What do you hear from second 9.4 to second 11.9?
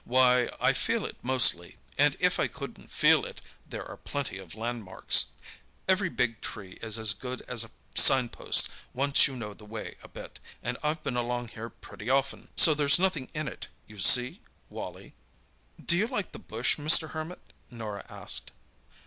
the way a bit, and I've been along here